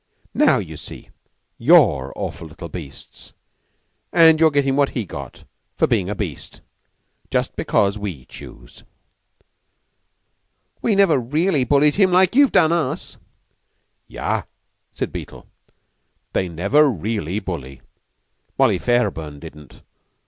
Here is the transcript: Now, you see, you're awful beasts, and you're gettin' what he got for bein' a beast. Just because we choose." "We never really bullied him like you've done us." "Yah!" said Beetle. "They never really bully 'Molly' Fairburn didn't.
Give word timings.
Now, 0.33 0.57
you 0.57 0.77
see, 0.77 1.09
you're 1.59 2.11
awful 2.15 2.47
beasts, 2.69 3.33
and 4.11 4.39
you're 4.39 4.49
gettin' 4.49 4.75
what 4.75 4.89
he 4.97 5.05
got 5.05 5.43
for 5.77 5.85
bein' 5.85 6.09
a 6.09 6.15
beast. 6.15 6.61
Just 7.29 7.55
because 7.55 7.99
we 7.99 8.25
choose." 8.25 8.83
"We 10.81 10.95
never 10.95 11.19
really 11.19 11.65
bullied 11.65 11.97
him 11.97 12.11
like 12.11 12.35
you've 12.35 12.51
done 12.51 12.71
us." 12.71 13.17
"Yah!" 14.07 14.45
said 14.95 15.11
Beetle. 15.11 15.45
"They 16.33 16.49
never 16.49 16.89
really 16.89 17.39
bully 17.39 17.81
'Molly' 18.57 18.79
Fairburn 18.79 19.39
didn't. 19.39 19.83